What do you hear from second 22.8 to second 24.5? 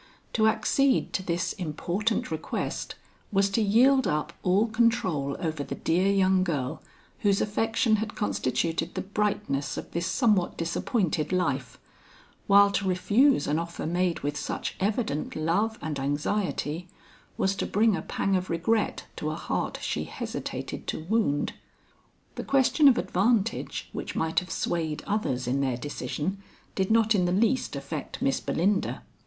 of advantage which might have